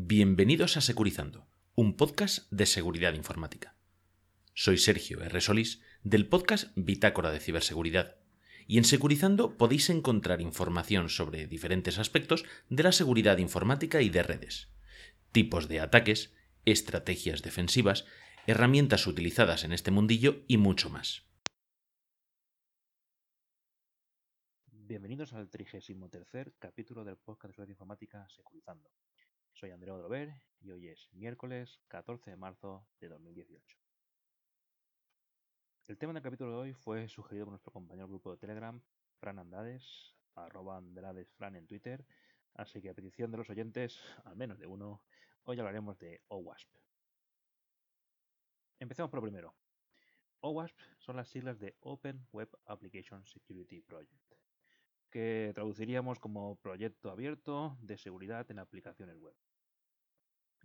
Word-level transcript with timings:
Bienvenidos 0.00 0.76
a 0.76 0.80
Securizando, 0.80 1.48
un 1.74 1.96
podcast 1.96 2.48
de 2.52 2.66
seguridad 2.66 3.14
informática. 3.14 3.74
Soy 4.54 4.78
Sergio 4.78 5.20
R. 5.24 5.40
Solís 5.40 5.82
del 6.04 6.28
podcast 6.28 6.70
Bitácora 6.76 7.32
de 7.32 7.40
Ciberseguridad 7.40 8.14
y 8.68 8.78
en 8.78 8.84
Securizando 8.84 9.56
podéis 9.56 9.90
encontrar 9.90 10.40
información 10.40 11.08
sobre 11.08 11.48
diferentes 11.48 11.98
aspectos 11.98 12.44
de 12.68 12.84
la 12.84 12.92
seguridad 12.92 13.38
informática 13.38 14.00
y 14.00 14.08
de 14.08 14.22
redes, 14.22 14.68
tipos 15.32 15.66
de 15.66 15.80
ataques, 15.80 16.32
estrategias 16.64 17.42
defensivas, 17.42 18.06
herramientas 18.46 19.04
utilizadas 19.08 19.64
en 19.64 19.72
este 19.72 19.90
mundillo 19.90 20.44
y 20.46 20.58
mucho 20.58 20.90
más. 20.90 21.24
Bienvenidos 24.70 25.32
al 25.32 25.50
33 25.50 26.54
capítulo 26.60 27.04
del 27.04 27.16
podcast 27.16 27.48
de 27.48 27.52
seguridad 27.54 27.72
informática 27.72 28.28
Securizando. 28.28 28.88
Soy 29.58 29.72
Andrea 29.72 29.92
Odrover 29.92 30.32
y 30.60 30.70
hoy 30.70 30.86
es 30.86 31.12
miércoles 31.12 31.80
14 31.88 32.30
de 32.30 32.36
marzo 32.36 32.86
de 33.00 33.08
2018. 33.08 33.76
El 35.88 35.98
tema 35.98 36.12
del 36.12 36.22
capítulo 36.22 36.52
de 36.52 36.56
hoy 36.58 36.74
fue 36.74 37.08
sugerido 37.08 37.46
por 37.46 37.54
nuestro 37.54 37.72
compañero 37.72 38.06
del 38.06 38.12
grupo 38.12 38.30
de 38.30 38.36
Telegram, 38.36 38.80
Fran 39.18 39.40
Andades, 39.40 40.14
arroba 40.36 40.76
Andradesfran 40.76 41.56
en 41.56 41.66
Twitter, 41.66 42.06
así 42.54 42.80
que 42.80 42.90
a 42.90 42.94
petición 42.94 43.32
de 43.32 43.38
los 43.38 43.50
oyentes, 43.50 43.98
al 44.24 44.36
menos 44.36 44.60
de 44.60 44.68
uno, 44.68 45.02
hoy 45.42 45.58
hablaremos 45.58 45.98
de 45.98 46.22
OWASP. 46.28 46.70
Empecemos 48.78 49.10
por 49.10 49.18
lo 49.18 49.22
primero. 49.22 49.56
OWASP 50.38 50.78
son 50.98 51.16
las 51.16 51.30
siglas 51.30 51.58
de 51.58 51.74
Open 51.80 52.28
Web 52.30 52.56
Application 52.66 53.26
Security 53.26 53.82
Project, 53.82 54.34
que 55.10 55.50
traduciríamos 55.52 56.20
como 56.20 56.54
Proyecto 56.60 57.10
Abierto 57.10 57.76
de 57.80 57.98
Seguridad 57.98 58.48
en 58.52 58.60
Aplicaciones 58.60 59.16
Web. 59.16 59.34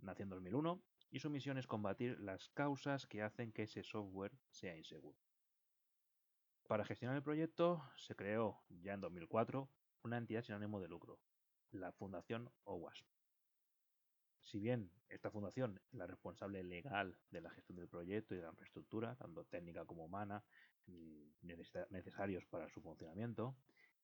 Nació 0.04 0.24
en 0.24 0.28
2001 0.28 0.82
y 1.12 1.18
su 1.20 1.30
misión 1.30 1.56
es 1.56 1.66
combatir 1.66 2.20
las 2.20 2.50
causas 2.50 3.06
que 3.06 3.22
hacen 3.22 3.52
que 3.52 3.62
ese 3.62 3.82
software 3.82 4.36
sea 4.50 4.76
inseguro. 4.76 5.18
Para 6.68 6.84
gestionar 6.84 7.16
el 7.16 7.22
proyecto 7.22 7.82
se 7.96 8.14
creó 8.14 8.62
ya 8.68 8.92
en 8.92 9.00
2004 9.00 9.70
una 10.02 10.18
entidad 10.18 10.42
sin 10.42 10.56
ánimo 10.56 10.78
de 10.78 10.88
lucro, 10.88 11.20
la 11.70 11.90
Fundación 11.92 12.52
OWASP. 12.64 13.06
Si 14.42 14.60
bien 14.60 14.92
esta 15.08 15.30
fundación 15.30 15.80
es 15.86 15.94
la 15.94 16.06
responsable 16.06 16.62
legal 16.62 17.18
de 17.30 17.40
la 17.40 17.48
gestión 17.48 17.78
del 17.78 17.88
proyecto 17.88 18.34
y 18.34 18.36
de 18.36 18.42
la 18.42 18.50
infraestructura, 18.50 19.16
tanto 19.16 19.46
técnica 19.46 19.86
como 19.86 20.04
humana, 20.04 20.44
necesarios 21.88 22.44
para 22.44 22.68
su 22.68 22.82
funcionamiento, 22.82 23.56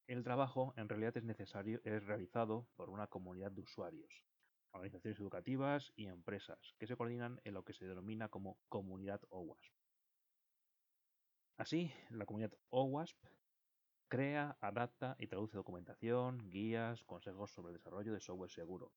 el 0.06 0.24
trabajo 0.24 0.72
en 0.78 0.88
realidad 0.88 1.18
es, 1.18 1.24
necesario, 1.24 1.78
es 1.84 2.02
realizado 2.06 2.66
por 2.74 2.88
una 2.88 3.06
comunidad 3.06 3.52
de 3.52 3.60
usuarios, 3.60 4.24
organizaciones 4.72 5.20
educativas 5.20 5.92
y 5.96 6.06
empresas 6.06 6.74
que 6.78 6.86
se 6.86 6.96
coordinan 6.96 7.40
en 7.44 7.54
lo 7.54 7.64
que 7.64 7.72
se 7.72 7.86
denomina 7.86 8.28
como 8.28 8.58
comunidad 8.68 9.20
OWASP. 9.30 9.72
Así, 11.56 11.92
la 12.10 12.26
comunidad 12.26 12.52
OWASP 12.70 13.18
crea, 14.08 14.56
adapta 14.60 15.14
y 15.18 15.26
traduce 15.28 15.56
documentación, 15.56 16.50
guías, 16.50 17.04
consejos 17.04 17.52
sobre 17.52 17.72
el 17.72 17.78
desarrollo 17.78 18.12
de 18.12 18.20
software 18.20 18.50
seguro, 18.50 18.92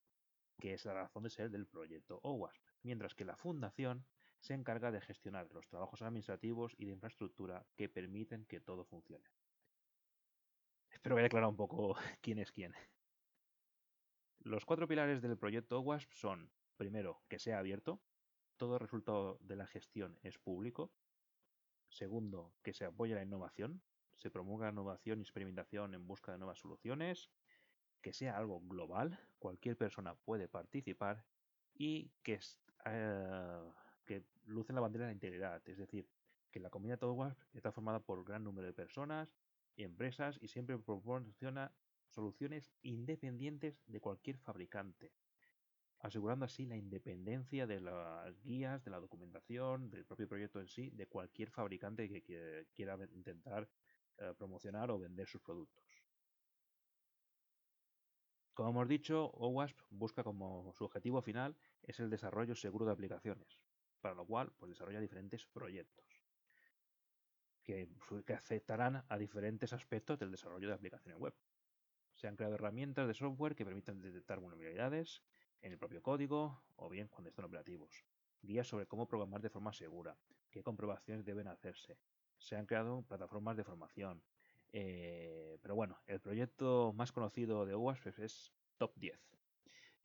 que 0.59 0.73
es 0.73 0.85
la 0.85 0.93
razón 0.93 1.23
de 1.23 1.29
ser 1.29 1.51
del 1.51 1.67
proyecto 1.67 2.19
OWASP, 2.23 2.63
mientras 2.81 3.13
que 3.13 3.25
la 3.25 3.35
fundación 3.35 4.05
se 4.39 4.53
encarga 4.53 4.91
de 4.91 5.01
gestionar 5.01 5.49
los 5.53 5.67
trabajos 5.67 6.01
administrativos 6.01 6.73
y 6.77 6.85
de 6.85 6.91
infraestructura 6.91 7.65
que 7.75 7.89
permiten 7.89 8.45
que 8.45 8.59
todo 8.59 8.83
funcione. 8.83 9.29
Espero 10.89 11.17
haya 11.17 11.27
aclarado 11.27 11.51
un 11.51 11.57
poco 11.57 11.95
quién 12.21 12.39
es 12.39 12.51
quién. 12.51 12.73
Los 14.43 14.65
cuatro 14.65 14.89
pilares 14.89 15.21
del 15.21 15.37
proyecto 15.37 15.79
OWASP 15.79 16.11
son, 16.11 16.51
primero, 16.75 17.23
que 17.29 17.39
sea 17.39 17.59
abierto, 17.59 18.01
todo 18.57 18.77
resultado 18.77 19.37
de 19.39 19.55
la 19.55 19.67
gestión 19.67 20.19
es 20.21 20.37
público. 20.37 20.91
Segundo, 21.87 22.53
que 22.61 22.73
se 22.73 22.83
apoye 22.83 23.15
la 23.15 23.23
innovación, 23.23 23.81
se 24.17 24.29
promueva 24.29 24.65
la 24.65 24.73
innovación 24.73 25.19
y 25.19 25.21
experimentación 25.21 25.93
en 25.93 26.05
busca 26.05 26.33
de 26.33 26.39
nuevas 26.39 26.59
soluciones, 26.59 27.31
que 28.01 28.11
sea 28.11 28.35
algo 28.35 28.59
global, 28.59 29.17
cualquier 29.39 29.77
persona 29.77 30.13
puede 30.13 30.49
participar 30.49 31.25
y 31.73 32.11
que, 32.21 32.41
eh, 32.85 33.71
que 34.03 34.25
luce 34.43 34.73
la 34.73 34.81
bandera 34.81 35.05
de 35.05 35.11
la 35.11 35.15
integridad, 35.15 35.61
es 35.69 35.77
decir, 35.77 36.09
que 36.51 36.59
la 36.59 36.69
comunidad 36.69 37.01
OWASP 37.01 37.55
está 37.55 37.71
formada 37.71 38.01
por 38.01 38.25
gran 38.25 38.43
número 38.43 38.67
de 38.67 38.73
personas 38.73 39.33
y 39.77 39.83
empresas 39.83 40.37
y 40.41 40.49
siempre 40.49 40.77
proporciona 40.77 41.71
soluciones 42.13 42.71
independientes 42.83 43.81
de 43.87 43.99
cualquier 43.99 44.37
fabricante, 44.37 45.11
asegurando 45.99 46.45
así 46.45 46.65
la 46.65 46.77
independencia 46.77 47.65
de 47.65 47.81
las 47.81 48.41
guías, 48.43 48.83
de 48.83 48.91
la 48.91 48.99
documentación, 48.99 49.89
del 49.89 50.05
propio 50.05 50.27
proyecto 50.27 50.59
en 50.59 50.67
sí, 50.67 50.89
de 50.91 51.07
cualquier 51.07 51.49
fabricante 51.49 52.07
que 52.09 52.67
quiera 52.73 52.97
intentar 53.13 53.69
eh, 54.17 54.33
promocionar 54.37 54.91
o 54.91 54.99
vender 54.99 55.27
sus 55.27 55.41
productos. 55.41 55.83
Como 58.53 58.69
hemos 58.69 58.87
dicho, 58.87 59.31
OWASP 59.31 59.79
busca 59.89 60.23
como 60.23 60.71
su 60.77 60.85
objetivo 60.85 61.21
final 61.23 61.57
es 61.81 61.99
el 61.99 62.11
desarrollo 62.11 62.55
seguro 62.55 62.85
de 62.85 62.91
aplicaciones, 62.91 63.59
para 63.99 64.13
lo 64.13 64.27
cual 64.27 64.51
pues, 64.59 64.69
desarrolla 64.69 64.99
diferentes 64.99 65.47
proyectos 65.47 66.05
que, 67.63 67.89
que 68.25 68.33
afectarán 68.33 69.03
a 69.09 69.17
diferentes 69.17 69.73
aspectos 69.73 70.19
del 70.19 70.29
desarrollo 70.29 70.67
de 70.67 70.75
aplicaciones 70.75 71.19
web. 71.19 71.33
Se 72.23 72.29
han 72.29 72.37
creado 72.37 72.55
herramientas 72.55 73.05
de 73.05 73.13
software 73.13 73.53
que 73.53 73.65
permiten 73.65 73.99
detectar 73.99 74.39
vulnerabilidades 74.39 75.21
en 75.61 75.73
el 75.73 75.77
propio 75.77 76.01
código 76.01 76.63
o 76.77 76.87
bien 76.87 77.09
cuando 77.09 77.27
están 77.27 77.43
operativos. 77.43 78.05
Guías 78.41 78.65
sobre 78.65 78.85
cómo 78.85 79.09
programar 79.09 79.41
de 79.41 79.49
forma 79.49 79.73
segura, 79.73 80.17
qué 80.49 80.63
comprobaciones 80.63 81.25
deben 81.25 81.49
hacerse. 81.49 81.97
Se 82.37 82.55
han 82.55 82.65
creado 82.65 83.01
plataformas 83.01 83.57
de 83.57 83.65
formación. 83.65 84.23
Eh, 84.71 85.59
pero 85.61 85.75
bueno, 85.75 85.99
el 86.07 86.21
proyecto 86.21 86.93
más 86.95 87.11
conocido 87.11 87.65
de 87.65 87.73
OWASP 87.73 88.17
es 88.19 88.53
Top 88.77 88.93
10. 88.95 89.19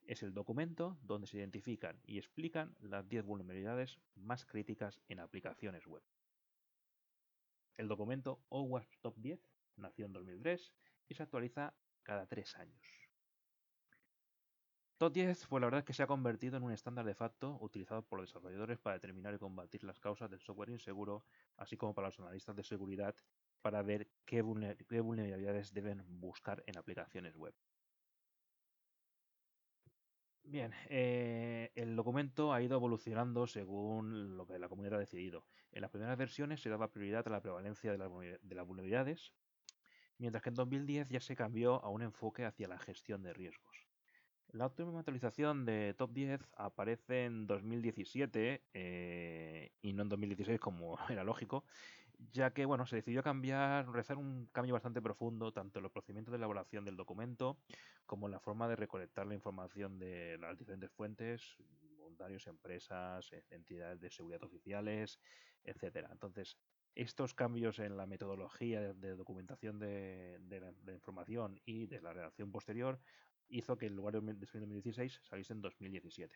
Es 0.02 0.24
el 0.24 0.34
documento 0.34 0.98
donde 1.02 1.28
se 1.28 1.36
identifican 1.36 2.00
y 2.04 2.18
explican 2.18 2.74
las 2.80 3.08
10 3.08 3.26
vulnerabilidades 3.26 4.00
más 4.16 4.44
críticas 4.44 5.00
en 5.06 5.20
aplicaciones 5.20 5.86
web. 5.86 6.02
El 7.76 7.86
documento 7.86 8.42
OWASP 8.48 8.92
Top 9.02 9.14
10 9.18 9.40
nació 9.76 10.06
en 10.06 10.14
2003 10.14 10.74
y 11.06 11.14
se 11.14 11.22
actualiza 11.22 11.74
cada 12.08 12.26
tres 12.26 12.56
años. 12.56 12.80
Top 14.96 15.12
10, 15.12 15.46
pues 15.46 15.60
la 15.60 15.66
verdad 15.66 15.84
que 15.84 15.92
se 15.92 16.02
ha 16.02 16.06
convertido 16.06 16.56
en 16.56 16.62
un 16.62 16.72
estándar 16.72 17.04
de 17.04 17.14
facto 17.14 17.58
utilizado 17.60 18.02
por 18.02 18.19
los 18.19 18.30
desarrolladores 18.30 18.78
para 18.78 18.94
determinar 18.94 19.34
y 19.34 19.38
combatir 19.38 19.84
las 19.84 20.00
causas 20.00 20.30
del 20.30 20.41
software 20.41 20.70
inseguro, 20.70 21.26
así 21.58 21.76
como 21.76 21.94
para 21.94 22.08
los 22.08 22.19
analistas 22.19 22.56
de 22.56 22.64
seguridad 22.64 23.14
para 23.60 23.82
ver 23.82 24.08
qué, 24.24 24.41
vulnerabilidades 24.41 25.74
deben 25.74 26.02
buscar 26.19 26.64
en 26.66 26.78
aplicaciones 26.78 27.36
web. 27.36 27.54
Bien, 30.44 30.72
eh, 30.88 31.72
el 31.75 31.94
documento 31.94 32.54
ha 32.54 32.62
ido 32.62 32.76
evolucionando 32.76 33.46
según 33.46 34.38
lo 34.38 34.46
que 34.46 34.58
la 34.58 34.70
comunidad 34.70 34.94
ha 34.94 35.00
decidido. 35.00 35.44
En 35.72 35.82
las 35.82 35.90
primeras 35.90 36.16
versiones 36.16 36.62
se 36.62 36.70
daba 36.70 36.90
prioridad 36.90 37.28
a 37.28 37.30
la 37.30 37.42
prevalencia 37.42 37.92
de 37.92 37.98
las 37.98 38.08
vulnerabilidades, 38.66 39.34
mientras 40.18 40.42
que 40.42 40.50
en 40.50 40.54
2010 40.56 41.08
ya 41.08 41.20
se 41.20 41.36
cambió 41.36 41.82
a 41.84 41.88
un 41.88 42.02
enfoque 42.02 42.44
hacia 42.44 42.68
la 42.68 42.78
gestión 42.78 43.22
de 43.22 43.32
riesgos. 43.32 43.88
La 44.52 44.66
última 44.66 44.98
actualización 44.98 45.66
de 45.66 45.94
Top 45.96 46.12
10 46.12 46.40
aparece 46.56 47.26
en 47.26 47.46
2017 47.46 48.64
eh, 48.72 49.72
y 49.82 49.92
no 49.92 50.02
en 50.02 50.08
2016 50.08 50.58
como 50.58 50.96
era 51.10 51.22
lógico, 51.22 51.64
ya 52.32 52.52
que 52.52 52.64
bueno, 52.64 52.86
se 52.86 52.96
decidió 52.96 53.22
cambiar, 53.22 53.86
realizar 53.86 54.16
un 54.16 54.46
cambio 54.46 54.74
bastante 54.74 55.02
profundo 55.02 55.52
tanto 55.52 55.78
en 55.78 55.82
los 55.82 55.92
procedimientos 55.92 56.32
de 56.32 56.38
elaboración 56.38 56.84
del 56.84 56.96
documento 56.96 57.58
como 58.06 58.26
en 58.26 58.32
la 58.32 58.40
forma 58.40 58.66
de 58.68 58.76
recolectar 58.76 59.26
la 59.26 59.34
información 59.34 59.98
de 59.98 60.38
las 60.38 60.56
diferentes 60.58 60.90
fuentes, 60.90 61.56
voluntarios, 61.98 62.46
empresas, 62.46 63.31
entidades 63.50 64.00
de 64.00 64.10
seguridad 64.10 64.43
oficiales, 64.43 65.20
etcétera. 65.62 66.08
Entonces, 66.10 66.56
estos 66.98 67.32
cambios 67.32 67.78
en 67.78 67.96
la 67.96 68.06
metodología 68.06 68.92
de, 68.92 69.14
documentación 69.14 69.78
de, 69.78 70.40
información 70.92 71.60
y 71.64 71.86
de 71.86 72.00
la 72.00 72.12
redacción 72.12 72.50
posterior 72.50 72.98
hizo 73.48 73.78
que 73.78 73.86
en 73.86 73.94
lugar 73.94 74.14
de 74.14 74.34
2016 74.34 75.20
saliese 75.22 75.52
en 75.52 75.62
2017. 75.62 76.34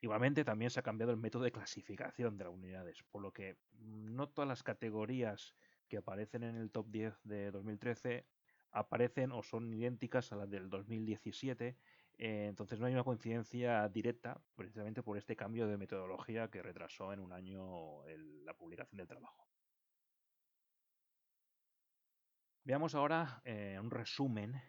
Igualmente 0.00 0.42
también 0.42 0.70
se 0.70 0.80
ha 0.80 0.82
cambiado 0.82 1.12
el 1.12 1.18
método 1.18 1.42
de 1.42 1.52
clasificación 1.52 2.38
de 2.38 2.44
las 2.44 2.54
unidades, 2.54 3.02
por 3.10 3.20
lo 3.20 3.30
que 3.30 3.58
no 3.74 4.30
todas 4.30 4.48
las 4.48 4.62
categorías 4.62 5.54
que 5.86 5.98
aparecen 5.98 6.42
en 6.42 6.56
el 6.56 6.70
top 6.70 6.86
10 6.88 7.20
de 7.24 7.50
2013 7.50 8.26
aparecen 8.70 9.32
o 9.32 9.42
son 9.42 9.74
idénticas 9.74 10.32
a 10.32 10.36
las 10.36 10.48
del 10.48 10.70
2017 10.70 11.76
eh, 12.22 12.48
entonces 12.48 12.78
no 12.78 12.84
hay 12.84 12.92
una 12.92 13.02
coincidencia 13.02 13.88
directa 13.88 14.38
precisamente 14.54 15.02
por 15.02 15.16
este 15.16 15.36
cambio 15.36 15.66
de 15.66 15.78
metodología 15.78 16.50
que 16.50 16.60
retrasó 16.60 17.14
en 17.14 17.20
un 17.20 17.32
año 17.32 18.04
la 18.44 18.52
publicación 18.52 18.98
del 18.98 19.08
trabajo. 19.08 19.48
Veamos 22.62 22.94
ahora 22.94 23.40
eh, 23.46 23.78
un 23.80 23.90
resumen 23.90 24.60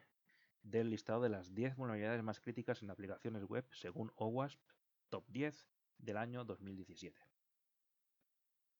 del 0.64 0.92
listado 0.92 1.24
de 1.24 1.28
las 1.28 1.54
10 1.54 1.76
vulnerabilidades 1.76 2.24
más 2.24 2.40
críticas 2.40 2.84
en 2.84 2.90
aplicaciones 2.90 3.44
web 3.44 3.68
según 3.74 4.14
OWASP 4.16 4.62
Top 5.10 5.26
10 5.28 5.68
del 5.98 6.16
año 6.16 6.46
2017. 6.46 7.22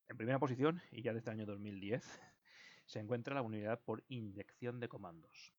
En 0.08 0.16
primera 0.16 0.40
posición, 0.40 0.82
y 0.92 1.02
ya 1.02 1.14
desde 1.14 1.30
el 1.30 1.40
año 1.40 1.46
2010, 1.46 2.06
se 2.86 3.00
encuentra 3.00 3.36
la 3.36 3.42
vulnerabilidad 3.42 3.84
por 3.84 4.06
inyección 4.08 4.80
de 4.80 4.88
comandos. 4.88 5.54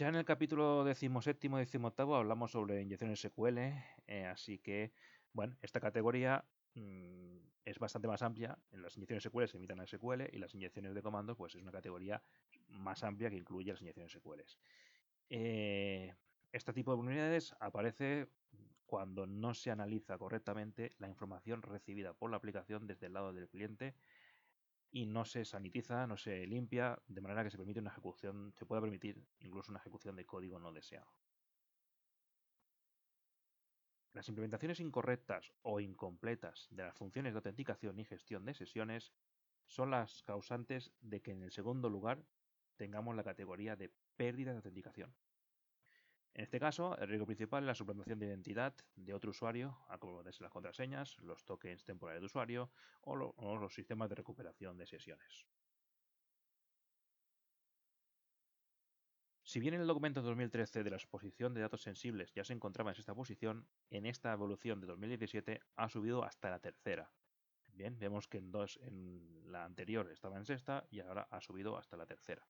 Ya 0.00 0.08
en 0.08 0.14
el 0.14 0.24
capítulo 0.24 0.82
17 0.82 1.46
y 1.46 1.50
18 1.50 2.14
hablamos 2.16 2.52
sobre 2.52 2.80
inyecciones 2.80 3.20
SQL, 3.20 3.58
eh, 3.58 4.24
así 4.24 4.58
que, 4.58 4.92
bueno, 5.34 5.58
esta 5.60 5.78
categoría 5.78 6.42
mm, 6.74 7.36
es 7.66 7.78
bastante 7.78 8.08
más 8.08 8.22
amplia. 8.22 8.58
En 8.72 8.80
las 8.80 8.96
inyecciones 8.96 9.24
SQL 9.24 9.46
se 9.46 9.58
imitan 9.58 9.78
a 9.78 9.86
SQL 9.86 10.22
y 10.32 10.38
las 10.38 10.54
inyecciones 10.54 10.94
de 10.94 11.02
comandos, 11.02 11.36
pues 11.36 11.54
es 11.54 11.60
una 11.60 11.70
categoría 11.70 12.22
más 12.68 13.04
amplia 13.04 13.28
que 13.28 13.36
incluye 13.36 13.72
las 13.72 13.82
inyecciones 13.82 14.12
SQL. 14.12 14.40
Eh, 15.28 16.14
este 16.50 16.72
tipo 16.72 16.92
de 16.92 16.96
vulnerabilidades 16.96 17.54
aparece 17.60 18.26
cuando 18.86 19.26
no 19.26 19.52
se 19.52 19.70
analiza 19.70 20.16
correctamente 20.16 20.92
la 20.96 21.08
información 21.08 21.60
recibida 21.60 22.14
por 22.14 22.30
la 22.30 22.38
aplicación 22.38 22.86
desde 22.86 23.08
el 23.08 23.12
lado 23.12 23.34
del 23.34 23.50
cliente 23.50 23.94
y 24.92 25.06
no 25.06 25.24
se 25.24 25.44
sanitiza, 25.44 26.06
no 26.06 26.16
se 26.16 26.46
limpia, 26.46 27.00
de 27.06 27.20
manera 27.20 27.44
que 27.44 27.50
se 27.50 27.56
permite 27.56 27.80
una 27.80 27.90
ejecución, 27.90 28.52
se 28.56 28.66
pueda 28.66 28.82
permitir 28.82 29.24
incluso 29.40 29.70
una 29.70 29.80
ejecución 29.80 30.16
de 30.16 30.26
código 30.26 30.58
no 30.58 30.72
deseado. 30.72 31.10
Las 34.12 34.28
implementaciones 34.28 34.80
incorrectas 34.80 35.52
o 35.62 35.78
incompletas 35.78 36.66
de 36.70 36.82
las 36.82 36.96
funciones 36.96 37.32
de 37.32 37.38
autenticación 37.38 37.98
y 38.00 38.04
gestión 38.04 38.44
de 38.44 38.54
sesiones 38.54 39.12
son 39.66 39.92
las 39.92 40.24
causantes 40.24 40.92
de 41.00 41.22
que 41.22 41.30
en 41.30 41.42
el 41.42 41.52
segundo 41.52 41.88
lugar 41.88 42.24
tengamos 42.76 43.14
la 43.14 43.22
categoría 43.22 43.76
de 43.76 43.92
pérdida 44.16 44.50
de 44.50 44.56
autenticación. 44.56 45.14
En 46.34 46.44
este 46.44 46.60
caso, 46.60 46.96
el 46.98 47.08
riesgo 47.08 47.26
principal 47.26 47.64
es 47.64 47.66
la 47.66 47.74
suplantación 47.74 48.18
de 48.18 48.26
identidad 48.26 48.74
de 48.94 49.14
otro 49.14 49.30
usuario, 49.30 49.76
como 49.98 50.22
las 50.22 50.38
contraseñas, 50.50 51.18
los 51.18 51.44
tokens 51.44 51.84
temporales 51.84 52.22
de 52.22 52.26
usuario 52.26 52.70
o, 53.02 53.16
los 53.16 53.74
sistemas 53.74 54.08
de 54.08 54.14
recuperación 54.14 54.78
de 54.78 54.86
sesiones. 54.86 55.46
Si 59.42 59.58
bien 59.58 59.74
en 59.74 59.80
el 59.80 59.88
documento 59.88 60.22
2013 60.22 60.84
de 60.84 60.90
la 60.90 60.96
exposición 60.96 61.52
de 61.54 61.62
datos 61.62 61.82
sensibles 61.82 62.32
ya 62.32 62.44
se 62.44 62.52
encontraba 62.52 62.92
en 62.92 62.98
esta 62.98 63.14
posición, 63.14 63.66
en 63.90 64.06
esta 64.06 64.32
evolución 64.32 64.80
de 64.80 64.86
2017 64.86 65.60
ha 65.74 65.88
subido 65.88 66.22
hasta 66.22 66.50
la 66.50 66.60
tercera. 66.60 67.10
Bien, 67.72 67.98
vemos 67.98 68.28
que 68.28 68.38
en, 68.38 68.52
dos, 68.52 68.78
en 68.82 69.50
la 69.50 69.64
anterior 69.64 70.08
estaba 70.12 70.36
en 70.36 70.44
sexta 70.44 70.86
y 70.90 71.00
ahora 71.00 71.26
ha 71.30 71.40
subido 71.40 71.76
hasta 71.76 71.96
la 71.96 72.06
tercera. 72.06 72.46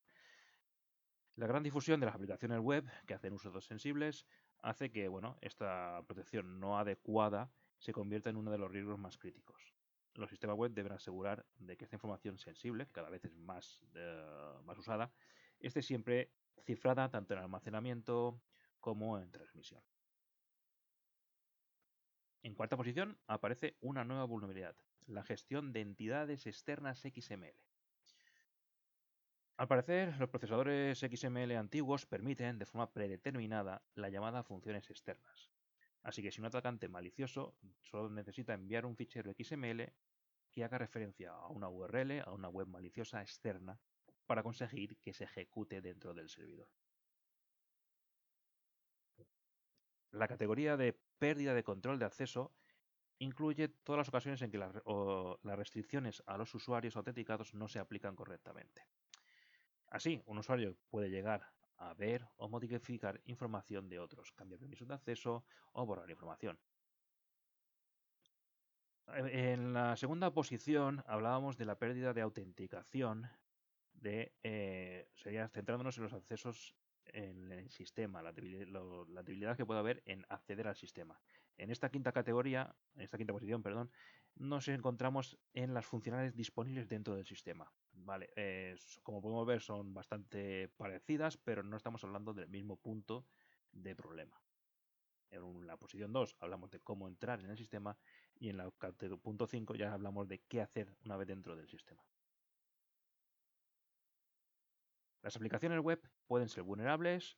La 1.36 1.46
gran 1.46 1.62
difusión 1.62 2.00
de 2.00 2.06
las 2.06 2.14
aplicaciones 2.14 2.58
web 2.60 2.84
que 3.06 3.14
hacen 3.14 3.32
uso 3.32 3.48
de 3.48 3.52
datos 3.52 3.66
sensibles 3.66 4.26
hace 4.62 4.90
que 4.90 5.08
bueno, 5.08 5.38
esta 5.40 6.02
protección 6.06 6.60
no 6.60 6.78
adecuada 6.78 7.52
se 7.78 7.92
convierta 7.92 8.30
en 8.30 8.36
uno 8.36 8.50
de 8.50 8.58
los 8.58 8.70
riesgos 8.70 8.98
más 8.98 9.16
críticos. 9.16 9.74
Los 10.14 10.30
sistemas 10.30 10.56
web 10.56 10.72
deben 10.72 10.92
asegurar 10.92 11.46
de 11.56 11.76
que 11.76 11.84
esta 11.84 11.96
información 11.96 12.36
sensible, 12.36 12.86
que 12.86 12.92
cada 12.92 13.10
vez 13.10 13.24
es 13.24 13.34
más, 13.36 13.84
eh, 13.94 14.54
más 14.64 14.76
usada, 14.76 15.12
esté 15.60 15.82
siempre 15.82 16.32
cifrada 16.64 17.08
tanto 17.10 17.34
en 17.34 17.40
almacenamiento 17.40 18.42
como 18.80 19.18
en 19.18 19.30
transmisión. 19.30 19.82
En 22.42 22.54
cuarta 22.54 22.76
posición 22.76 23.18
aparece 23.26 23.76
una 23.80 24.04
nueva 24.04 24.24
vulnerabilidad, 24.24 24.76
la 25.06 25.22
gestión 25.22 25.72
de 25.72 25.80
entidades 25.82 26.46
externas 26.46 27.00
XML. 27.00 27.54
Al 29.60 29.68
parecer, 29.68 30.16
los 30.16 30.30
procesadores 30.30 31.00
XML 31.00 31.54
antiguos 31.54 32.06
permiten 32.06 32.58
de 32.58 32.64
forma 32.64 32.90
predeterminada 32.94 33.82
la 33.94 34.08
llamada 34.08 34.42
funciones 34.42 34.88
externas. 34.88 35.50
Así 36.02 36.22
que 36.22 36.30
si 36.32 36.40
un 36.40 36.46
atacante 36.46 36.88
malicioso 36.88 37.58
solo 37.82 38.08
necesita 38.08 38.54
enviar 38.54 38.86
un 38.86 38.96
fichero 38.96 39.30
XML 39.30 39.92
que 40.50 40.64
haga 40.64 40.78
referencia 40.78 41.32
a 41.32 41.48
una 41.48 41.68
URL, 41.68 42.20
a 42.20 42.32
una 42.32 42.48
web 42.48 42.68
maliciosa 42.68 43.20
externa, 43.20 43.78
para 44.24 44.42
conseguir 44.42 44.96
que 45.02 45.12
se 45.12 45.24
ejecute 45.24 45.82
dentro 45.82 46.14
del 46.14 46.30
servidor. 46.30 46.70
La 50.12 50.26
categoría 50.26 50.78
de 50.78 50.98
pérdida 51.18 51.52
de 51.52 51.64
control 51.64 51.98
de 51.98 52.06
acceso 52.06 52.54
incluye 53.18 53.68
todas 53.68 53.98
las 53.98 54.08
ocasiones 54.08 54.40
en 54.40 54.50
que 54.50 54.56
las, 54.56 54.72
las 55.42 55.58
restricciones 55.58 56.22
a 56.24 56.38
los 56.38 56.54
usuarios 56.54 56.96
autenticados 56.96 57.52
no 57.52 57.68
se 57.68 57.78
aplican 57.78 58.16
correctamente. 58.16 58.86
Así, 59.90 60.22
un 60.26 60.38
usuario 60.38 60.76
puede 60.88 61.10
llegar 61.10 61.52
a 61.76 61.94
ver 61.94 62.26
o 62.36 62.48
modificar 62.48 63.20
información 63.24 63.88
de 63.88 63.98
otros, 63.98 64.32
cambiar 64.32 64.60
permisos 64.60 64.86
de 64.86 64.94
acceso 64.94 65.44
o 65.72 65.84
borrar 65.84 66.08
información. 66.10 66.58
En 69.06 69.72
la 69.72 69.96
segunda 69.96 70.32
posición 70.32 71.02
hablábamos 71.06 71.56
de 71.56 71.64
la 71.64 71.78
pérdida 71.78 72.12
de 72.12 72.20
autenticación, 72.20 73.28
de, 73.92 74.32
eh, 74.44 75.10
sería 75.16 75.48
centrándonos 75.48 75.96
en 75.96 76.04
los 76.04 76.12
accesos 76.12 76.76
en 77.14 77.52
el 77.52 77.70
sistema, 77.70 78.22
la 78.22 78.32
debilidad, 78.32 79.56
que 79.56 79.66
puede 79.66 79.80
haber 79.80 80.02
en 80.06 80.24
acceder 80.28 80.68
al 80.68 80.76
sistema. 80.76 81.20
En 81.56 81.70
esta 81.70 81.90
quinta 81.90 82.12
categoría, 82.12 82.74
en 82.94 83.02
esta 83.02 83.18
quinta 83.18 83.32
posición, 83.32 83.62
perdón, 83.62 83.90
nos 84.36 84.68
encontramos 84.68 85.38
en 85.52 85.74
las 85.74 85.86
funcionalidades 85.86 86.34
disponibles 86.34 86.88
dentro 86.88 87.14
del 87.16 87.26
sistema. 87.26 87.70
Vale, 87.92 88.30
como 89.02 89.20
podemos 89.20 89.46
ver 89.46 89.60
son 89.60 89.92
bastante 89.92 90.68
parecidas, 90.76 91.36
pero 91.36 91.62
no 91.62 91.76
estamos 91.76 92.02
hablando 92.04 92.32
del 92.32 92.48
mismo 92.48 92.76
punto 92.76 93.26
de 93.72 93.94
problema. 93.94 94.40
En 95.30 95.66
la 95.66 95.76
posición 95.76 96.12
2 96.12 96.36
hablamos 96.40 96.70
de 96.70 96.80
cómo 96.80 97.06
entrar 97.06 97.40
en 97.40 97.50
el 97.50 97.56
sistema 97.56 97.96
y 98.38 98.48
en 98.48 98.56
la 98.56 98.70
punto 99.22 99.46
5 99.46 99.74
ya 99.74 99.92
hablamos 99.92 100.26
de 100.26 100.40
qué 100.40 100.60
hacer 100.60 100.96
una 101.04 101.16
vez 101.16 101.28
dentro 101.28 101.54
del 101.54 101.68
sistema. 101.68 102.02
Las 105.22 105.36
aplicaciones 105.36 105.80
web 105.80 106.00
pueden 106.26 106.48
ser 106.48 106.62
vulnerables 106.62 107.36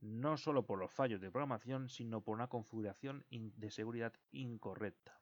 no 0.00 0.36
solo 0.36 0.66
por 0.66 0.78
los 0.78 0.90
fallos 0.90 1.20
de 1.20 1.30
programación, 1.30 1.88
sino 1.88 2.22
por 2.22 2.34
una 2.34 2.48
configuración 2.48 3.24
de 3.30 3.70
seguridad 3.70 4.12
incorrecta. 4.32 5.20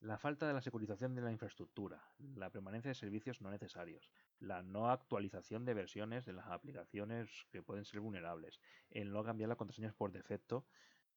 La 0.00 0.18
falta 0.18 0.48
de 0.48 0.54
la 0.54 0.62
securización 0.62 1.14
de 1.14 1.20
la 1.20 1.30
infraestructura, 1.30 2.02
la 2.18 2.50
permanencia 2.50 2.88
de 2.88 2.94
servicios 2.94 3.42
no 3.42 3.50
necesarios, 3.50 4.10
la 4.38 4.62
no 4.62 4.90
actualización 4.90 5.64
de 5.64 5.74
versiones 5.74 6.24
de 6.24 6.32
las 6.32 6.46
aplicaciones 6.46 7.46
que 7.50 7.62
pueden 7.62 7.84
ser 7.84 8.00
vulnerables, 8.00 8.60
el 8.90 9.12
no 9.12 9.22
cambiar 9.22 9.50
las 9.50 9.58
contraseñas 9.58 9.94
por 9.94 10.10
defecto, 10.10 10.64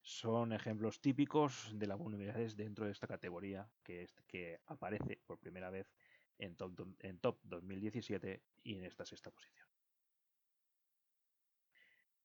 son 0.02 0.52
ejemplos 0.52 1.00
típicos 1.00 1.72
de 1.74 1.88
las 1.88 1.98
vulnerabilidades 1.98 2.58
dentro 2.58 2.86
de 2.86 2.92
esta 2.92 3.08
categoría 3.08 3.70
que, 3.84 4.10
que 4.28 4.60
aparece 4.66 5.22
por 5.26 5.40
primera 5.40 5.70
vez 5.70 5.90
en 6.38 6.56
top, 6.56 6.80
en 7.00 7.20
top 7.20 7.40
2017 7.44 8.44
y 8.64 8.78
en 8.78 8.86
esta 8.86 9.06
sexta 9.06 9.32
posición. 9.32 9.68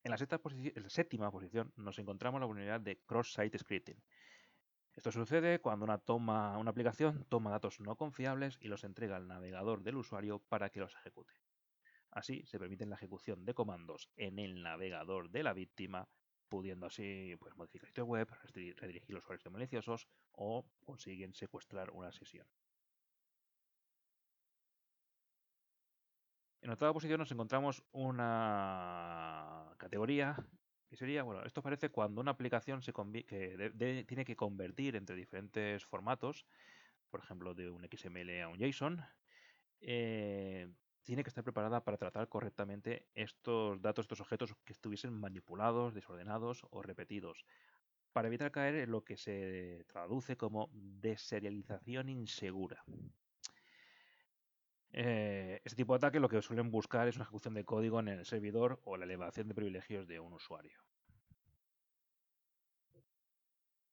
En 0.03 0.11
la, 0.11 0.89
séptima 0.89 1.29
posición 1.29 1.73
nos 1.75 1.99
encontramos 1.99 2.39
la 2.39 2.47
vulnerabilidad 2.47 2.81
de 2.81 3.01
cross-site 3.05 3.59
scripting. 3.59 4.01
Esto 4.93 5.11
sucede 5.11 5.59
cuando 5.59 5.85
una, 5.85 5.97
toma, 5.97 6.55
aplicación 6.55 7.25
toma 7.25 7.51
datos 7.51 7.79
no 7.79 7.95
confiables 7.95 8.57
y 8.61 8.69
los 8.69 8.83
entrega 8.85 9.17
al 9.17 9.27
navegador 9.27 9.83
del 9.83 9.97
usuario 9.97 10.39
para 10.39 10.69
que 10.69 10.79
los 10.79 10.95
ejecute. 10.95 11.33
Así 12.11 12.45
se 12.45 12.57
permite 12.57 12.85
la 12.85 12.95
ejecución 12.95 13.45
de 13.45 13.53
comandos 13.53 14.09
en 14.15 14.39
el 14.39 14.63
navegador 14.63 15.29
de 15.29 15.43
la 15.43 15.53
víctima, 15.53 16.07
pudiendo 16.47 16.87
así 16.87 17.35
pues, 17.39 17.55
modificar 17.55 17.87
sitio 17.87 18.05
web, 18.05 18.27
redirigir 18.77 19.13
los 19.13 19.23
usuarios 19.23 19.51
maliciosos 19.51 20.07
o 20.31 20.65
consiguen 20.85 21.33
secuestrar 21.33 21.91
una 21.91 22.11
sesión. 22.11 22.47
En 26.69 26.73
octava 26.73 26.93
posición 26.93 27.17
nos 27.17 27.31
encontramos 27.31 27.81
una 27.93 29.73
categoría 29.79 30.35
que 30.87 30.95
sería, 30.95 31.23
bueno, 31.23 31.41
esto 31.43 31.63
parece 31.63 31.89
cuando 31.89 32.21
una 32.21 32.29
aplicación 32.29 32.83
se 32.83 32.93
tiene 32.93 34.23
que 34.23 34.35
convertir 34.35 34.95
entre 34.95 35.15
diferentes 35.15 35.83
formatos, 35.83 36.45
por 37.09 37.21
ejemplo, 37.21 37.55
de 37.55 37.71
un 37.71 37.83
XML 37.89 38.43
a 38.43 38.49
un 38.49 38.59
JSON, 38.59 39.03
eh, 39.81 40.71
tiene 41.01 41.23
que 41.23 41.29
estar 41.29 41.43
preparada 41.43 41.83
para 41.83 41.97
tratar 41.97 42.29
correctamente 42.29 43.07
estos 43.15 43.81
datos, 43.81 44.03
estos 44.03 44.21
objetos 44.21 44.53
que 44.63 44.73
estuviesen 44.73 45.11
manipulados, 45.11 45.95
desordenados 45.95 46.67
o 46.69 46.83
repetidos, 46.83 47.45
para 48.13 48.27
evitar 48.27 48.51
caer 48.51 48.75
en 48.75 48.91
lo 48.91 49.03
que 49.03 49.17
se 49.17 49.85
traduce 49.87 50.37
como 50.37 50.69
deserialización 50.71 52.09
insegura. 52.09 52.85
Este 54.91 55.75
tipo 55.75 55.93
de 55.93 55.97
ataque 55.97 56.19
lo 56.19 56.29
que 56.29 56.41
suelen 56.41 56.71
buscar 56.71 57.07
es 57.07 57.15
una 57.15 57.23
ejecución 57.23 57.53
de 57.53 57.63
código 57.63 57.99
en 57.99 58.07
el 58.07 58.25
servidor 58.25 58.81
o 58.85 58.97
la 58.97 59.05
elevación 59.05 59.47
de 59.47 59.53
privilegios 59.53 60.07
de 60.07 60.19
un 60.19 60.33
usuario. 60.33 60.79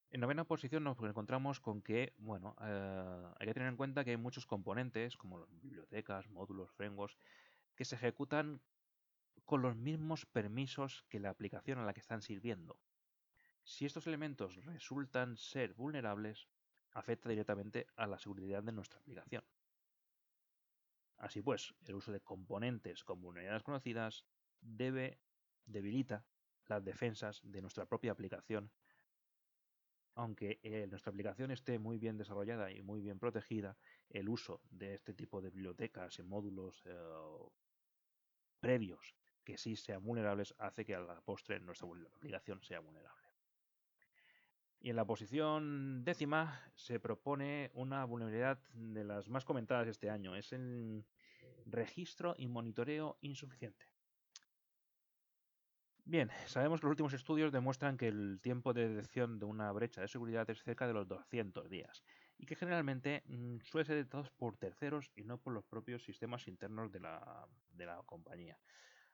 En 0.09 0.21
novena 0.21 0.45
posición 0.45 0.83
nos 0.83 0.97
encontramos 0.99 1.59
con 1.59 1.81
que, 1.81 2.13
bueno, 2.17 2.55
eh, 2.61 3.33
hay 3.39 3.47
que 3.47 3.53
tener 3.53 3.69
en 3.69 3.75
cuenta 3.75 4.03
que 4.03 4.11
hay 4.11 4.17
muchos 4.17 4.45
componentes, 4.45 5.17
como 5.17 5.45
bibliotecas, 5.61 6.29
módulos, 6.29 6.71
frameworks, 6.71 7.17
que 7.75 7.85
se 7.85 7.95
ejecutan 7.95 8.61
con 9.45 9.61
los 9.61 9.75
mismos 9.75 10.25
permisos 10.25 11.05
que 11.09 11.19
la 11.19 11.29
aplicación 11.29 11.77
a 11.79 11.85
la 11.85 11.93
que 11.93 11.99
están 11.99 12.21
sirviendo. 12.21 12.79
Si 13.63 13.85
estos 13.85 14.07
elementos 14.07 14.55
resultan 14.65 15.37
ser 15.37 15.73
vulnerables, 15.73 16.47
afecta 16.91 17.29
directamente 17.29 17.87
a 17.97 18.07
la 18.07 18.17
seguridad 18.17 18.63
de 18.63 18.71
nuestra 18.71 18.99
aplicación. 18.99 19.43
Así 21.17 21.41
pues, 21.41 21.73
el 21.85 21.95
uso 21.95 22.11
de 22.11 22.21
componentes 22.21 23.03
con 23.03 23.21
vulnerabilidades 23.21 23.63
conocidas 23.63 24.25
debe 24.61 25.19
debilita 25.65 26.25
las 26.65 26.83
defensas 26.83 27.41
de 27.43 27.61
nuestra 27.61 27.85
propia 27.85 28.11
aplicación. 28.11 28.71
Aunque 30.15 30.59
eh, 30.63 30.87
nuestra 30.87 31.11
aplicación 31.11 31.51
esté 31.51 31.77
muy 31.77 31.97
bien 31.99 32.17
desarrollada 32.17 32.71
y 32.71 32.81
muy 32.81 33.01
bien 33.01 33.19
protegida, 33.19 33.77
el 34.09 34.29
uso 34.29 34.61
de 34.69 34.95
este 34.95 35.13
tipo 35.13 35.41
de 35.41 35.51
bibliotecas 35.51 36.19
y 36.19 36.23
módulos 36.23 36.81
eh, 36.85 36.95
previos 38.59 39.15
que 39.43 39.57
sí 39.57 39.75
sean 39.75 40.03
vulnerables 40.03 40.55
hace 40.57 40.85
que 40.85 40.95
a 40.95 40.99
la 40.99 41.21
postre 41.21 41.59
nuestra 41.59 41.87
aplicación 42.15 42.61
sea 42.63 42.79
vulnerable. 42.79 43.26
Y 44.79 44.89
en 44.89 44.95
la 44.95 45.05
posición 45.05 46.03
décima 46.03 46.61
se 46.75 46.99
propone 46.99 47.71
una 47.73 48.05
vulnerabilidad 48.05 48.59
de 48.73 49.03
las 49.03 49.27
más 49.29 49.43
comentadas 49.43 49.87
este 49.87 50.09
año. 50.09 50.35
Es 50.35 50.53
el 50.53 51.05
registro 51.65 52.35
y 52.37 52.47
monitoreo 52.47 53.17
insuficiente. 53.21 53.87
Bien, 56.09 56.31
sabemos 56.45 56.79
que 56.79 56.85
los 56.85 56.91
últimos 56.91 57.11
estudios 57.11 57.51
demuestran 57.51 57.97
que 57.97 58.07
el 58.07 58.39
tiempo 58.41 58.73
de 58.73 58.87
detección 58.87 59.39
de 59.39 59.45
una 59.45 59.69
brecha 59.73 59.99
de 59.99 60.07
seguridad 60.07 60.49
es 60.49 60.63
cerca 60.63 60.87
de 60.87 60.93
los 60.93 61.05
200 61.05 61.69
días 61.69 62.01
y 62.37 62.45
que 62.45 62.55
generalmente 62.55 63.23
mm, 63.25 63.57
suele 63.59 63.83
ser 63.83 63.97
detectados 63.97 64.31
por 64.31 64.55
terceros 64.55 65.11
y 65.17 65.25
no 65.25 65.37
por 65.37 65.51
los 65.51 65.65
propios 65.65 66.05
sistemas 66.05 66.47
internos 66.47 66.93
de 66.93 67.01
la, 67.01 67.45
compañía. 68.05 68.57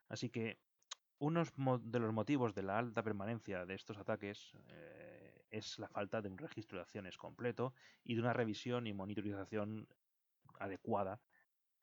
Así 0.08 0.29
que 0.29 0.60
uno 1.17 1.43
de 1.82 2.00
los 2.00 2.13
motivos 2.13 2.53
de 2.53 2.62
la 2.62 2.77
alta 2.77 3.01
permanencia 3.01 3.65
de 3.65 3.74
estos 3.74 3.98
ataques 3.98 4.53
eh, 4.67 5.12
es 5.53 5.77
la 5.79 5.88
falta 5.88 6.22
de 6.22 6.29
un 6.29 6.38
registro 6.38 6.77
de 6.77 6.81
acciones 6.81 7.17
completo 7.17 7.74
y 8.03 8.15
de 8.15 8.22
una 8.22 8.33
revisión 8.33 8.88
y 8.88 8.93
monitorización 8.93 9.88
adecuada 10.60 11.22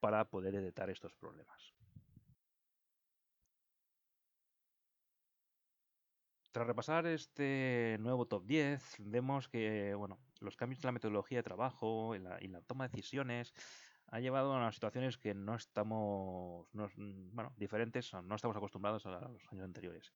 para 0.00 0.29
poder 0.29 0.55
detectar 0.55 0.91
estos 0.91 1.15
problemas. 1.15 1.75
Tras 6.53 6.67
repasar 6.67 7.07
este 7.07 7.97
nuevo 8.00 8.27
top 8.27 8.45
10, 8.45 8.97
vemos 8.99 9.49
que 9.49 9.95
bueno, 9.95 10.19
los 10.41 10.57
cambios 10.57 10.83
en 10.83 10.89
la 10.89 10.93
metodología 10.93 11.39
de 11.39 11.45
trabajo 11.45 12.17
y 12.17 12.19
la, 12.19 12.62
toma 12.62 12.89
de 12.89 12.97
decisiones 12.97 13.55
ha 14.09 14.19
llevado 14.19 14.57
a 14.57 14.73
situaciones 14.73 15.17
que 15.17 15.33
no 15.33 15.55
estamos, 15.55 16.67
bueno, 16.73 17.55
diferentes, 17.57 18.12
no 18.12 18.35
estamos 18.35 18.57
acostumbrados 18.57 19.07
a 19.07 19.29
los 19.29 19.53
años 19.53 19.65
anteriores. 19.65 20.12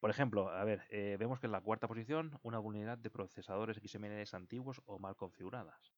Por 0.00 0.10
ejemplo, 0.10 0.48
a 0.48 0.64
ver, 0.64 0.82
eh, 0.88 1.16
vemos 1.18 1.40
que 1.40 1.46
en 1.46 1.52
la 1.52 1.60
cuarta 1.60 1.86
posición 1.86 2.40
una 2.42 2.58
vulnerabilidad 2.58 2.98
de 2.98 3.10
procesadores 3.10 3.76
XML 3.76 4.24
antiguos 4.32 4.80
o 4.86 4.98
mal 4.98 5.14
configuradas. 5.14 5.92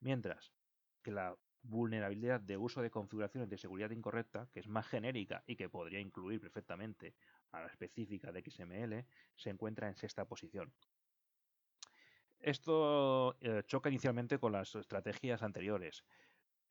Mientras 0.00 0.54
que 1.02 1.12
la 1.12 1.36
vulnerabilidad 1.62 2.40
de 2.40 2.56
uso 2.56 2.80
de 2.80 2.90
configuraciones 2.90 3.50
de 3.50 3.58
seguridad 3.58 3.90
incorrecta, 3.90 4.48
que 4.52 4.60
es 4.60 4.66
más 4.66 4.86
genérica 4.88 5.44
y 5.46 5.56
que 5.56 5.68
podría 5.68 6.00
incluir 6.00 6.40
perfectamente 6.40 7.14
a 7.52 7.60
la 7.60 7.66
específica 7.66 8.32
de 8.32 8.42
XML, 8.42 9.06
se 9.36 9.50
encuentra 9.50 9.88
en 9.88 9.94
sexta 9.94 10.24
posición. 10.24 10.72
Esto 12.40 13.36
eh, 13.40 13.62
choca 13.66 13.90
inicialmente 13.90 14.38
con 14.38 14.52
las 14.52 14.74
estrategias 14.74 15.42
anteriores, 15.42 16.04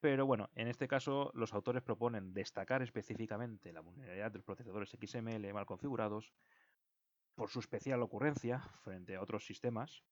pero 0.02 0.26
bueno, 0.26 0.50
en 0.56 0.68
este 0.68 0.88
caso 0.88 1.32
los 1.36 1.54
autores 1.54 1.84
proponen 1.84 2.34
destacar 2.34 2.82
específicamente 2.82 3.72
la 3.72 3.82
vulnerabilidad 3.82 4.32
de 4.32 4.40
los 4.40 4.46
procesadores 4.46 4.98
XML 5.00 5.54
mal 5.54 5.68
configurados 5.68 6.34
por 7.36 7.50
su 7.50 7.60
especial 7.60 8.02
ocurrencia 8.02 8.60
frente 8.84 9.16
a 9.16 9.22
otros 9.22 9.46
sistemas, 9.46 10.04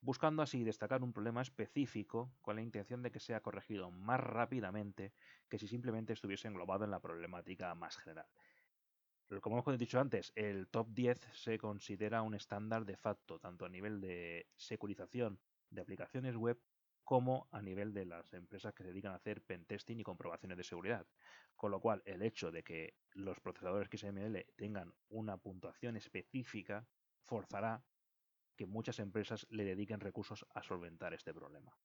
buscando 0.00 0.42
así 0.42 0.64
destacar 0.64 1.02
un 1.02 1.12
problema 1.12 1.42
específico 1.42 2.34
con 2.40 2.56
la 2.56 2.62
intención 2.62 3.02
de 3.02 3.12
que 3.12 3.20
sea 3.20 3.40
corregido 3.40 3.90
más 3.90 4.18
rápidamente 4.18 5.12
que 5.48 5.58
si 5.58 5.68
simplemente 5.68 6.14
estuviese 6.14 6.48
englobado 6.48 6.84
en 6.84 6.90
la 6.90 7.00
problemática 7.00 7.74
más 7.74 7.98
general. 7.98 8.26
Como 9.40 9.58
hemos 9.58 9.78
dicho 9.78 10.00
antes, 10.00 10.32
el 10.36 10.68
top 10.68 10.88
10 10.90 11.18
se 11.34 11.58
considera 11.58 12.22
un 12.22 12.34
estándar 12.34 12.84
de 12.84 12.96
facto, 12.96 13.38
tanto 13.38 13.64
a 13.64 13.68
nivel 13.68 14.00
de 14.00 14.46
securización 14.56 15.38
de 15.70 15.82
aplicaciones 15.82 16.36
web 16.36 16.58
como 17.04 17.48
a 17.50 17.60
nivel 17.60 17.92
de 17.92 18.04
las 18.04 18.32
empresas 18.32 18.74
que 18.74 18.82
se 18.82 18.90
dedican 18.90 19.12
a 19.12 19.16
hacer 19.16 19.42
pentesting 19.42 20.00
y 20.00 20.04
comprobaciones 20.04 20.56
de 20.58 20.64
seguridad. 20.64 21.06
Con 21.56 21.70
lo 21.70 21.80
cual, 21.80 22.02
el 22.06 22.22
hecho 22.22 22.50
de 22.50 22.62
que 22.62 22.96
los 23.12 23.40
procesadores 23.40 23.88
XML 23.88 24.46
tengan 24.56 24.94
una 25.08 25.36
puntuación 25.36 25.96
específica 25.96 26.86
forzará 27.22 27.84
que 28.56 28.66
muchas 28.66 28.98
empresas 28.98 29.46
le 29.50 29.64
dediquen 29.64 30.00
recursos 30.00 30.46
a 30.54 30.62
solventar 30.62 31.14
este 31.14 31.32
problema. 31.32 31.76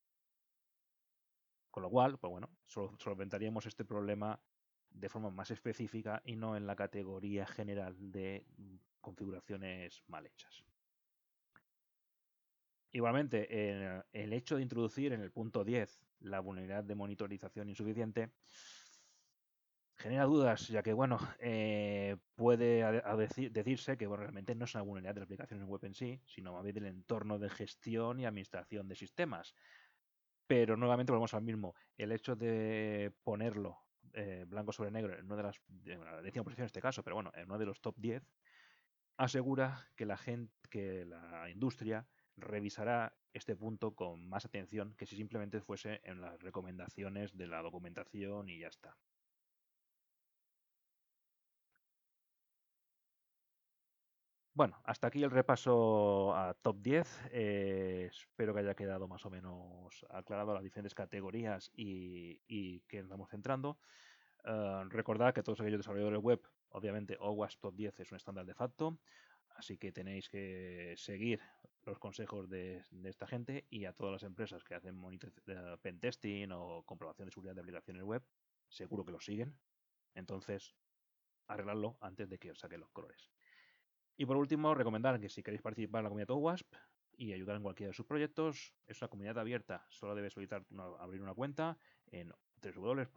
Con 1.72 1.84
lo 1.84 1.90
cual, 1.90 2.18
pues 2.18 2.32
bueno, 2.32 2.50
solventaríamos 2.66 3.66
este 3.66 3.86
problema 3.86 4.42
de 4.90 5.10
forma 5.10 5.30
más 5.30 5.52
específica 5.52 6.22
y 6.26 6.36
no 6.36 6.56
en 6.58 6.66
la 6.66 6.76
categoría 6.76 7.46
general 7.46 7.96
de 8.12 8.46
configuraciones 9.00 10.04
mal 10.08 10.26
hechas. 10.26 10.67
Igualmente, 12.98 14.02
el 14.12 14.34
hecho 14.34 14.56
de 14.56 14.64
introducir 14.64 15.14
en 15.14 15.22
el 15.22 15.32
punto 15.32 15.64
10 15.64 16.02
la 16.22 16.40
vulnerabilidad 16.40 16.84
de 16.84 16.96
monitorización 16.96 17.70
insuficiente 17.70 18.32
genera 20.00 20.24
dudas, 20.24 20.68
ya 20.68 20.82
que 20.82 20.94
bueno, 20.94 21.20
eh, 21.38 22.18
puede 22.34 22.82
decirse 23.52 24.00
que 24.00 24.08
realmente 24.08 24.56
no 24.56 24.66
es 24.66 24.74
una 24.74 24.82
vulnerabilidad 24.82 25.14
de 25.14 25.20
la 25.20 25.26
aplicación 25.26 25.64
web 25.66 25.86
en 25.86 25.94
sí, 25.94 26.20
sino 26.26 26.54
más 26.54 26.64
bien 26.64 26.74
del 26.74 26.88
entorno 26.88 27.38
de 27.38 27.52
gestión 27.52 28.20
y 28.20 28.26
administración 28.26 28.88
de 28.88 28.96
sistemas. 28.96 29.54
Pero 30.48 30.76
nuevamente 30.76 31.12
volvemos 31.12 31.36
al 31.36 31.44
mismo. 31.44 31.76
El 31.98 32.12
hecho 32.12 32.36
de 32.36 33.14
ponerlo 33.24 33.78
eh, 34.14 34.46
blanco 34.48 34.72
sobre 34.72 34.90
negro 34.90 35.14
en 35.14 35.28
una 35.28 35.36
de 35.36 35.44
las, 35.44 35.62
en 35.86 36.04
la 36.04 36.20
décima 36.24 36.46
posición 36.46 36.64
en 36.64 36.66
este 36.66 36.82
caso, 36.82 37.04
pero 37.04 37.18
bueno, 37.18 37.32
en 37.36 37.46
uno 37.46 37.60
de 37.60 37.66
los 37.68 37.80
top 37.80 37.94
10, 38.00 38.24
asegura 39.18 39.88
que 39.96 40.08
la 40.08 40.18
gente, 40.18 40.52
que 40.72 41.06
la 41.06 41.48
industria 41.52 42.08
revisará 42.38 43.14
este 43.34 43.56
punto 43.56 43.94
con 43.96 44.28
más 44.28 44.46
atención 44.46 44.96
que 44.98 45.06
si 45.06 45.16
simplemente 45.16 45.62
fuese 45.62 46.02
en 46.04 46.22
las 46.22 46.42
recomendaciones 46.42 47.36
de 47.36 47.48
la 47.48 47.62
documentación 47.62 48.50
y 48.50 48.60
ya 48.60 48.68
está. 48.68 48.98
Bueno, 54.54 54.82
hasta 54.86 55.06
aquí 55.06 55.22
el 55.22 55.30
repaso 55.30 56.36
a 56.36 56.56
top 56.56 56.78
10. 56.82 57.22
Eh, 57.32 58.10
espero 58.10 58.56
que 58.56 58.62
haya 58.62 58.74
quedado 58.74 59.08
más 59.08 59.24
o 59.24 59.30
menos 59.30 60.04
aclarado 60.10 60.56
las 60.56 60.64
diferentes 60.64 60.96
categorías 60.96 61.70
y, 61.76 62.42
y 62.48 62.80
que 62.88 63.02
nos 63.02 63.10
vamos 63.10 63.30
centrando. 63.30 63.78
Uh, 64.44 64.88
recordad 64.90 65.34
que 65.34 65.44
todos 65.44 65.60
aquellos 65.60 65.80
desarrolladores 65.80 66.22
web, 66.22 66.42
obviamente 66.70 67.18
OWASP 67.20 67.60
Top 67.60 67.76
10 67.76 68.00
es 68.00 68.12
un 68.12 68.16
estándar 68.16 68.46
de 68.46 68.54
facto, 68.54 68.98
así 69.58 69.78
que 69.78 69.92
tenéis 69.92 70.30
que 70.30 70.94
seguir 70.98 71.42
los 71.88 72.00
consejos 72.00 72.50
de, 72.50 72.84
esta 73.06 73.28
gente 73.28 73.66
y 73.70 73.86
a 73.86 73.94
todas 73.94 74.14
las 74.14 74.24
empresas 74.24 74.64
que 74.64 74.76
hacen 74.76 74.96
monitor, 74.96 75.32
uh, 75.48 75.78
pentesting 75.82 76.52
o 76.52 76.84
comprobación 76.84 77.28
de 77.28 77.32
seguridad 77.32 77.56
de 77.56 77.62
aplicaciones 77.62 78.04
web, 78.04 78.24
seguro 78.68 79.06
que 79.06 79.12
lo 79.12 79.20
siguen. 79.20 79.58
Entonces, 80.14 80.76
arreglarlo 81.48 81.98
antes 82.02 82.30
de 82.30 82.38
que 82.38 82.52
os 82.52 82.60
saquen 82.60 82.82
los 82.82 82.92
colores. 82.92 83.32
Y 84.18 84.26
por 84.26 84.38
último, 84.38 84.74
recomendar 84.74 85.20
que 85.20 85.30
si 85.30 85.44
queréis 85.44 85.62
participar 85.62 86.00
en 86.00 86.04
la 86.04 86.10
comunidad 86.10 86.32
OWASP 86.32 86.74
y 87.18 87.34
ayudar 87.34 87.56
en 87.56 87.64
cualquiera 87.64 87.90
de 87.90 87.96
sus 87.96 88.06
proyectos, 88.06 88.74
es 88.86 89.02
una 89.02 89.10
comunidad 89.10 89.40
abierta. 89.40 89.86
Solo 89.90 90.16
debes 90.16 90.34
solicitar 90.34 90.66
abrir 91.00 91.22
una 91.22 91.34
cuenta 91.34 91.78
en 92.08 92.34
www.owas.org. 92.62 93.08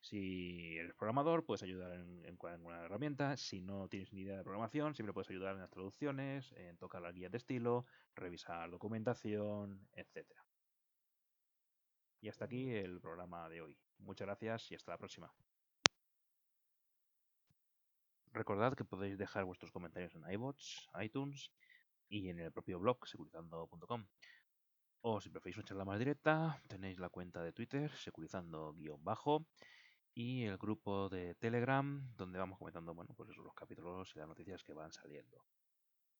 Si 0.00 0.76
eres 0.76 0.94
programador, 0.94 1.44
puedes 1.44 1.62
ayudar 1.62 1.92
en, 1.92 2.24
en, 2.24 2.38
alguna 2.42 2.84
herramienta. 2.84 3.36
Si 3.36 3.60
no 3.60 3.88
tienes 3.88 4.12
ni 4.12 4.22
idea 4.22 4.36
de 4.36 4.42
programación, 4.44 4.94
siempre 4.94 5.12
puedes 5.12 5.30
ayudar 5.30 5.54
en 5.54 5.60
las 5.60 5.70
traducciones, 5.70 6.52
en 6.52 6.78
tocar 6.78 7.02
las 7.02 7.14
guías 7.14 7.32
de 7.32 7.38
estilo, 7.38 7.86
revisar 8.14 8.70
documentación, 8.70 9.88
etc. 9.92 10.26
Y 12.20 12.28
hasta 12.28 12.44
aquí 12.44 12.70
el 12.70 13.00
programa 13.00 13.48
de 13.48 13.62
hoy. 13.62 13.78
Muchas 13.98 14.26
gracias 14.26 14.70
y 14.70 14.74
hasta 14.74 14.92
la 14.92 14.98
próxima. 14.98 15.32
Recordad 18.32 18.74
que 18.74 18.84
podéis 18.84 19.18
dejar 19.18 19.44
vuestros 19.44 19.72
comentarios 19.72 20.14
en 20.14 20.30
iBots, 20.30 20.88
iTunes 21.00 21.52
y 22.08 22.28
en 22.28 22.38
el 22.38 22.52
propio 22.52 22.78
blog 22.78 23.06
securizando.com. 23.06 24.06
O 25.00 25.20
si 25.20 25.30
preferís 25.30 25.56
una 25.56 25.64
charla 25.64 25.84
más 25.84 25.98
directa, 25.98 26.62
tenéis 26.68 26.98
la 26.98 27.08
cuenta 27.08 27.42
de 27.42 27.52
Twitter, 27.52 27.90
securizando-bajo, 27.90 29.46
y 30.14 30.44
el 30.44 30.58
grupo 30.58 31.08
de 31.08 31.34
Telegram, 31.36 32.14
donde 32.16 32.38
vamos 32.38 32.58
comentando, 32.58 32.94
bueno, 32.94 33.14
pues 33.14 33.36
los 33.36 33.54
capítulos 33.54 34.12
y 34.14 34.18
las 34.18 34.28
noticias 34.28 34.62
que 34.62 34.74
van 34.74 34.92
saliendo. 34.92 35.44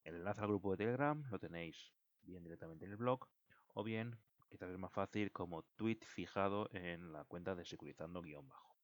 El 0.04 0.16
enlace 0.16 0.40
al 0.40 0.48
grupo 0.48 0.70
de 0.72 0.78
Telegram 0.78 1.22
lo 1.30 1.38
tenéis 1.38 1.92
bien 2.22 2.42
directamente 2.42 2.84
en 2.84 2.92
el 2.92 2.96
blog, 2.96 3.28
o 3.74 3.82
bien 3.82 4.18
quizás 4.48 4.70
es 4.70 4.78
más 4.78 4.92
fácil 4.92 5.30
como 5.32 5.62
tweet 5.76 6.00
fijado 6.02 6.68
en 6.72 7.12
la 7.12 7.24
cuenta 7.24 7.54
de 7.54 7.64
securizando-bajo. 7.64 8.76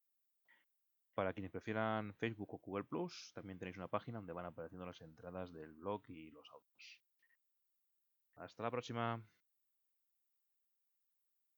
Para 1.14 1.32
quienes 1.32 1.52
prefieran 1.52 2.12
Facebook 2.14 2.54
o 2.54 2.58
Google 2.58 2.84
Plus, 2.84 3.32
también 3.34 3.58
tenéis 3.58 3.76
una 3.76 3.88
página 3.88 4.18
donde 4.18 4.32
van 4.32 4.46
apareciendo 4.46 4.84
las 4.84 5.00
entradas 5.00 5.52
del 5.52 5.72
blog 5.72 6.02
y 6.08 6.30
los 6.30 6.50
autos. 6.50 7.00
Hasta 8.36 8.62
la 8.64 8.70
próxima. 8.70 9.22